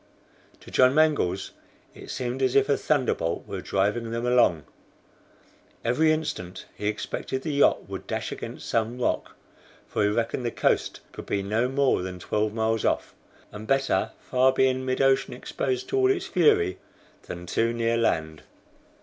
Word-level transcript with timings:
To 0.61 0.71
John 0.71 0.95
Mangles 0.95 1.51
it 1.93 2.09
seemed 2.09 2.41
as 2.41 2.55
if 2.55 2.69
a 2.69 2.75
thunderbolt 2.75 3.45
were 3.45 3.61
driving 3.61 4.09
them 4.09 4.25
along. 4.25 4.63
Every 5.85 6.11
instant 6.11 6.65
he 6.75 6.87
expected 6.87 7.43
the 7.43 7.53
yacht 7.53 7.87
would 7.87 8.07
dash 8.07 8.31
against 8.31 8.67
some 8.67 8.97
rock, 8.97 9.35
for 9.87 10.01
he 10.01 10.09
reckoned 10.09 10.43
the 10.43 10.49
coast 10.49 11.01
could 11.11 11.25
not 11.29 11.29
be 11.29 11.43
more 11.43 12.01
than 12.01 12.17
twelve 12.17 12.51
miles 12.51 12.83
off, 12.83 13.13
and 13.51 13.67
better 13.67 14.13
far 14.19 14.51
be 14.51 14.65
in 14.67 14.85
mid 14.85 15.01
ocean 15.03 15.35
exposed 15.35 15.87
to 15.89 15.97
all 15.97 16.09
its 16.09 16.25
fury 16.25 16.79
than 17.27 17.45
too 17.45 17.71
near 17.71 17.95
land. 17.95 18.41